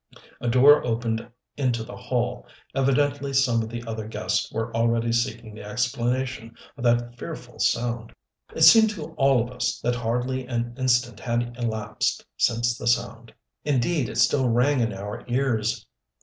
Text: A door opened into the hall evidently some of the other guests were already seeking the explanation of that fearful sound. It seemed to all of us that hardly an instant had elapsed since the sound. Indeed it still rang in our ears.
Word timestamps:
A 0.39 0.47
door 0.49 0.83
opened 0.83 1.29
into 1.57 1.83
the 1.83 1.95
hall 1.95 2.47
evidently 2.73 3.33
some 3.33 3.61
of 3.61 3.69
the 3.69 3.83
other 3.85 4.07
guests 4.07 4.51
were 4.51 4.75
already 4.75 5.11
seeking 5.11 5.53
the 5.53 5.63
explanation 5.63 6.55
of 6.75 6.83
that 6.85 7.19
fearful 7.19 7.59
sound. 7.59 8.11
It 8.55 8.63
seemed 8.63 8.89
to 8.95 9.11
all 9.13 9.43
of 9.43 9.51
us 9.51 9.79
that 9.81 9.93
hardly 9.93 10.47
an 10.47 10.73
instant 10.75 11.19
had 11.19 11.55
elapsed 11.55 12.25
since 12.35 12.75
the 12.75 12.87
sound. 12.87 13.31
Indeed 13.63 14.09
it 14.09 14.17
still 14.17 14.49
rang 14.49 14.79
in 14.79 14.91
our 14.91 15.23
ears. 15.27 15.85